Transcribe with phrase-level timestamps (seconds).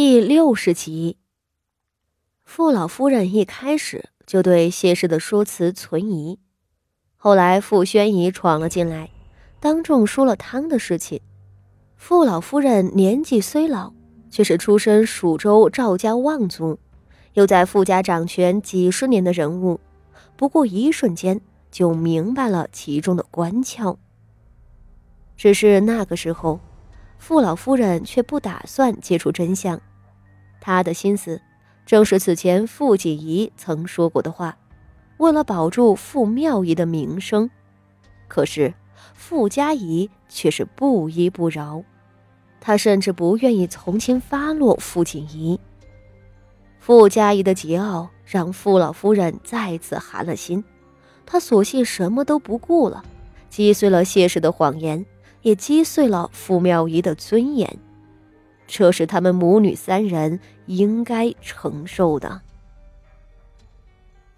[0.00, 1.16] 第六十集，
[2.44, 6.38] 傅老夫人一开始就对谢氏的说辞存疑，
[7.16, 9.10] 后来傅宣仪闯了进来，
[9.58, 11.20] 当众说了汤的事情。
[11.96, 13.92] 傅老夫人年纪虽老，
[14.30, 16.78] 却是出身蜀州赵家望族，
[17.34, 19.80] 又在傅家掌权几十年的人物，
[20.36, 21.40] 不过一瞬间
[21.72, 23.96] 就明白了其中的关窍。
[25.36, 26.60] 只是那个时候。
[27.20, 29.82] 傅老夫人却不打算揭出真相，
[30.68, 31.40] 他的心思
[31.86, 34.58] 正是此前傅锦仪曾说过的话，
[35.16, 37.48] 为了保住傅妙仪的名声。
[38.28, 38.74] 可是
[39.14, 41.82] 傅家仪却是不依不饶，
[42.60, 45.58] 他甚至不愿意从轻发落傅锦仪。
[46.78, 50.62] 傅家仪的桀骜让傅老夫人再次寒了心，
[51.24, 53.02] 她索性什么都不顾了，
[53.48, 55.06] 击碎了谢氏的谎言。
[55.40, 57.78] 也击碎了傅妙仪的尊严，
[58.66, 60.38] 这是他们母女三人
[60.68, 62.42] 应该承受的。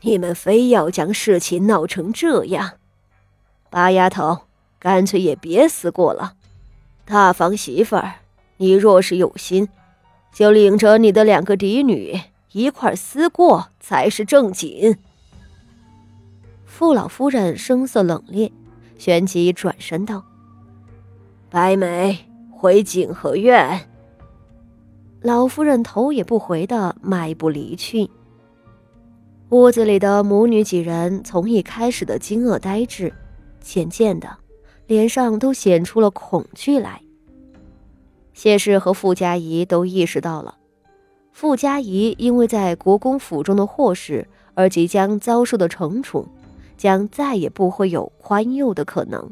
[0.00, 2.78] 你们非要将事情闹成这样，
[3.68, 4.38] 八丫头，
[4.78, 6.34] 干脆也别思过了。
[7.04, 8.14] 大房媳妇儿，
[8.56, 9.68] 你若是有心，
[10.32, 12.18] 就领着你的两个嫡女
[12.52, 14.96] 一块思过才是正经。
[16.64, 18.50] 傅老夫人声色冷冽，
[18.96, 20.24] 旋即转身道。
[21.50, 23.89] 白梅回景和院。
[25.22, 28.08] 老夫人头也不回的迈步离去。
[29.50, 33.12] 屋子里的母女几人从一开始的惊愕呆滞，
[33.60, 34.38] 渐渐的，
[34.86, 37.02] 脸上都显出了恐惧来。
[38.32, 40.56] 谢氏和傅家仪都意识到了，
[41.32, 46.26] 傅家仪因为在国公府中的祸事而即将遭受的惩处，
[46.78, 49.30] 将再也不会有宽宥的可能。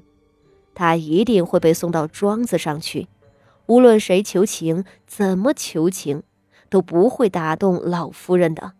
[0.75, 3.07] 他一定会被送到庄子上去，
[3.69, 6.23] 无论谁求情，怎么求情，
[6.69, 8.73] 都不会打动老夫人的。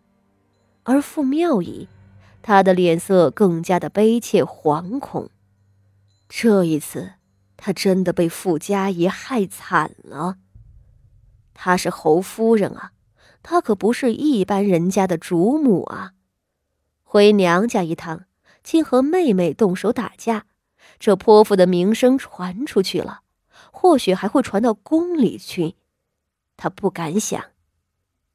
[0.83, 1.87] 而傅妙仪，
[2.41, 5.29] 她的脸色更加的悲切惶恐。
[6.27, 7.11] 这一次，
[7.55, 10.37] 她真的被傅家仪害惨了。
[11.53, 12.93] 她是侯夫人啊，
[13.43, 16.13] 她可不是一般人家的主母啊。
[17.03, 18.25] 回娘家一趟，
[18.63, 20.45] 竟和妹妹动手打架。
[20.97, 23.21] 这泼妇的名声传出去了，
[23.81, 25.75] 或许还会传到宫里去。
[26.57, 27.41] 他不敢想，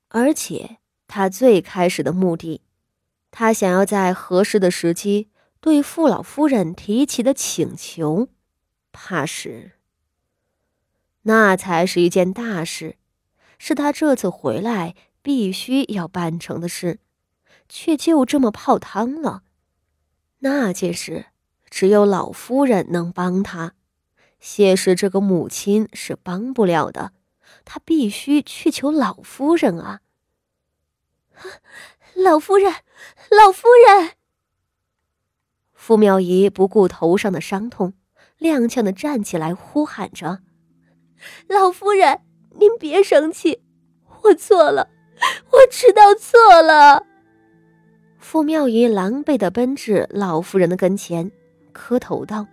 [0.09, 2.63] 而且他最开始的目的，
[3.31, 5.29] 他想要在合适的时机
[5.61, 8.29] 对傅老夫人提起的请求，
[8.91, 9.73] 怕是
[11.25, 12.97] 那才是一件大事，
[13.59, 17.01] 是他这次回来必须要办成的事，
[17.69, 19.43] 却就这么泡汤了。
[20.39, 21.27] 那件事。
[21.71, 23.75] 只有老夫人能帮他，
[24.47, 27.13] 谢氏这个母亲是帮不了的，
[27.65, 30.01] 她必须去求老夫人啊！
[32.15, 32.71] 老夫人，
[33.31, 34.11] 老夫人！
[35.73, 37.95] 傅妙仪不顾头上的伤痛，
[38.41, 40.41] 踉跄的站起来，呼喊着
[41.49, 43.63] ：“老夫人，您别生气，
[44.25, 44.91] 我错了，
[45.53, 47.07] 我知道错了。”
[48.21, 51.33] 傅妙仪狼狈的奔至老夫人的跟前。
[51.73, 52.47] 磕头道：“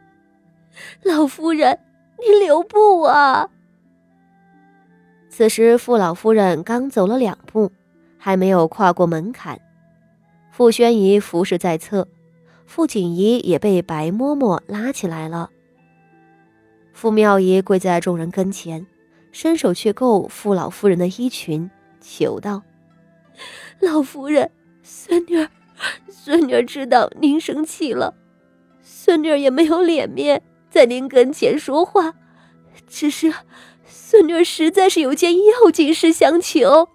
[1.03, 1.79] 老夫人，
[2.19, 3.49] 您留步啊！”
[5.29, 7.71] 此时，傅老夫人刚走了两步，
[8.17, 9.59] 还没有跨过门槛。
[10.51, 12.07] 傅宣仪服侍在侧，
[12.65, 15.49] 傅锦仪也被白嬷嬷拉起来了。
[16.93, 18.85] 傅妙仪跪在众人跟前，
[19.31, 21.71] 伸手去够傅老夫人的衣裙，
[22.01, 22.61] 求道
[23.79, 24.51] ：“老夫人，
[24.83, 25.49] 孙女儿，
[26.09, 28.13] 孙女儿知道您生气了。”
[28.83, 32.13] 孙女儿也没有脸面在您跟前说话，
[32.87, 33.31] 只是
[33.85, 36.87] 孙女实在是有件要紧事相求。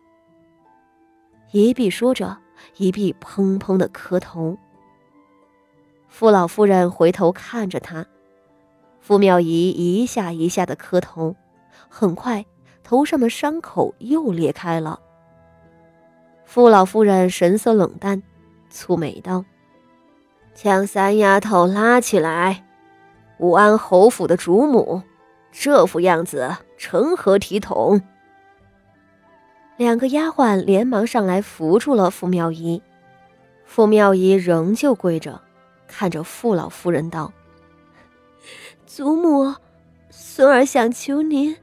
[1.52, 2.38] 一碧说着，
[2.78, 4.56] 一碧砰砰的磕头。
[6.08, 8.06] 傅老夫人回头看着他，
[8.98, 11.36] 傅妙仪一下一下的磕头，
[11.90, 12.46] 很快
[12.82, 14.98] 头上的伤口又裂开了。
[16.46, 18.22] 傅老夫人神色冷淡，
[18.72, 19.44] 蹙眉道。
[20.54, 22.64] 将三丫头拉起来，
[23.38, 25.02] 武安侯府的主母，
[25.52, 28.00] 这副样子成何体统？
[29.76, 32.82] 两个丫鬟连忙上来扶住了傅妙仪，
[33.64, 35.40] 傅妙仪仍旧跪着，
[35.86, 37.32] 看着傅老夫人道
[38.86, 39.54] ：“祖母，
[40.08, 41.56] 孙儿想求您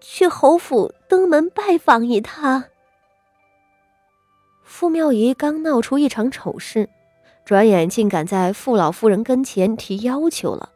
[0.00, 2.64] 去侯府登门拜访一趟。”
[4.62, 6.88] 傅妙仪刚闹出一场丑事。
[7.42, 10.70] 转眼竟敢在傅老夫人跟前提要求了，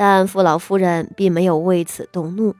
[0.00, 2.54] 但傅老夫人并没有为此动怒。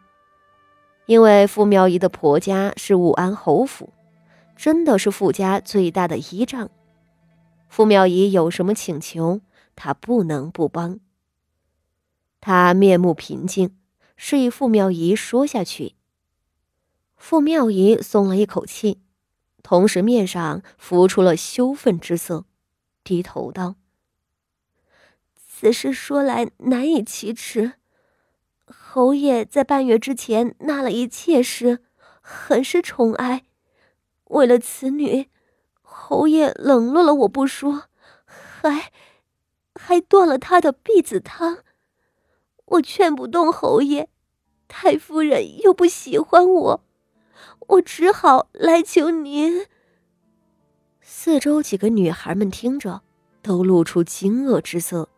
[1.07, 3.93] 因为傅妙仪的婆家是武安侯府，
[4.57, 6.69] 真的是傅家最大的依仗。
[7.69, 9.41] 傅妙仪有什么请求，
[9.77, 10.99] 他不能不帮。
[12.41, 13.77] 他面目平静，
[14.17, 15.95] 示意傅妙仪说下去。
[17.17, 19.01] 傅妙仪松了一口气，
[19.63, 22.47] 同时面上浮出了羞愤之色，
[23.05, 23.77] 低头道
[25.61, 27.73] ：“此事说来难以启齿。”
[28.65, 31.81] 侯爷在半月之前纳了一妾室，
[32.21, 33.45] 很是宠爱。
[34.27, 35.29] 为了此女，
[35.83, 37.85] 侯爷冷落了我不说，
[38.27, 38.93] 还
[39.75, 41.59] 还断了他的婢子汤。
[42.67, 44.09] 我劝不动侯爷，
[44.69, 46.85] 太夫人又不喜欢我，
[47.69, 49.67] 我只好来求您。
[51.01, 53.03] 四周几个女孩们听着，
[53.43, 55.09] 都露出惊愕之色。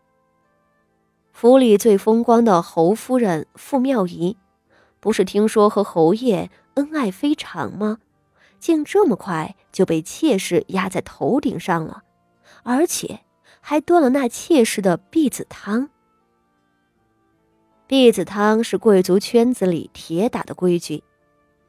[1.32, 4.37] 府里最风光的侯夫人傅妙仪，
[5.00, 7.99] 不是听说和侯爷恩爱非常吗？
[8.59, 12.03] 竟这么快就被妾室压在头顶上了，
[12.62, 13.21] 而且
[13.61, 15.88] 还端了那妾室的婢子汤。
[17.87, 21.03] 婢子汤是贵族圈子里铁打的规矩，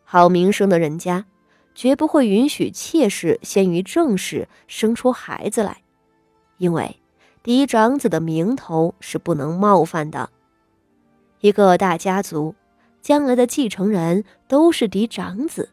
[0.03, 1.25] 好名声的人家
[1.73, 5.81] 绝不会允许妾室先于正室生出孩子来，
[6.57, 7.00] 因为。
[7.43, 10.29] 嫡长子的名头是不能冒犯的。
[11.39, 12.53] 一个大家族，
[13.01, 15.69] 将来的继承人都是嫡长子。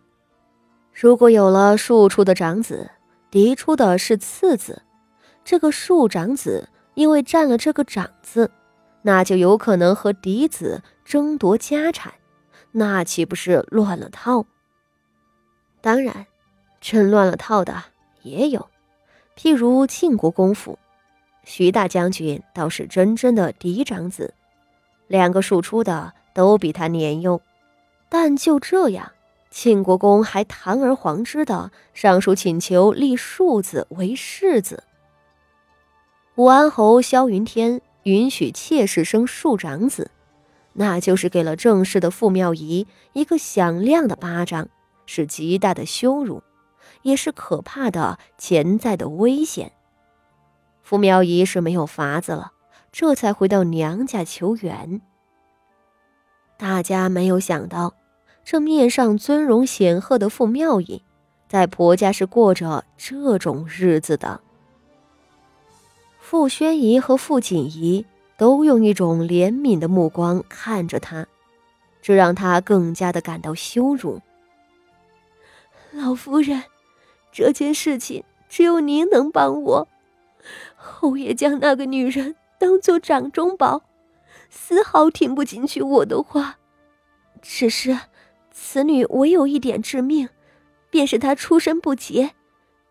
[0.94, 2.90] 如果有了庶出的长子，
[3.30, 4.82] 嫡出的是次子，
[5.44, 8.50] 这个庶长子因为占了这个长字，
[9.02, 12.14] 那就有可能和嫡子争夺家产，
[12.72, 14.46] 那岂不是乱了套？
[15.82, 16.26] 当然，
[16.80, 17.84] 真乱了套的
[18.22, 18.70] 也有，
[19.36, 20.78] 譬如晋国公府。
[21.50, 24.34] 徐大将军倒是真正的嫡长子，
[25.06, 27.40] 两个庶出的都比他年幼，
[28.10, 29.12] 但就这样，
[29.50, 34.84] 庆国公还堂而皇之的上书请求立庶子为世子。
[36.34, 40.10] 武安侯萧云天允许妾室生庶长子，
[40.74, 44.68] 那就是给了正室的傅妙仪一个响亮的巴掌，
[45.06, 46.42] 是极大的羞辱，
[47.00, 49.72] 也是可怕的潜在的危险。
[50.88, 52.52] 傅妙仪是没有法子了，
[52.90, 55.02] 这才回到娘家求援。
[56.56, 57.92] 大家没有想到，
[58.42, 61.02] 这面上尊荣显赫的傅妙仪，
[61.46, 64.40] 在婆家是过着这种日子的。
[66.20, 68.06] 傅宣仪和傅锦仪
[68.38, 71.26] 都用一种怜悯的目光看着他，
[72.00, 74.22] 这让他更加的感到羞辱。
[75.92, 76.62] 老夫人，
[77.30, 79.86] 这件事情只有您能帮我。
[80.80, 83.82] 侯爷将那个女人当做掌中宝，
[84.48, 86.58] 丝毫听不进去我的话。
[87.42, 87.98] 只是，
[88.52, 90.28] 此女唯有一点致命，
[90.88, 92.34] 便是她出身不洁，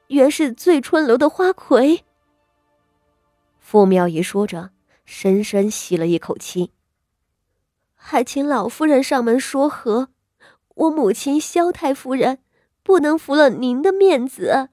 [0.08, 2.04] 原是醉春楼的花魁。
[3.58, 4.72] 傅妙仪说着，
[5.06, 6.74] 深深吸了一口气。
[7.96, 10.10] 还请老夫人上门说和，
[10.76, 12.40] 我母亲萧太夫人
[12.84, 14.70] 不能服了您的面子。